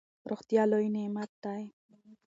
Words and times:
روغتیا 0.29 0.63
لوی 0.71 0.87
نعمت 0.95 1.31
دئ. 1.43 1.63